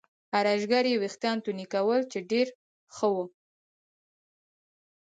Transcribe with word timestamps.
ارایشګرې 0.37 0.89
یې 0.91 0.99
وریښتان 0.99 1.35
تورنۍ 1.43 1.65
کول 1.73 2.01
چې 2.11 2.19
ډېر 2.31 2.47
ښه 2.95 3.07
و. 3.13 3.15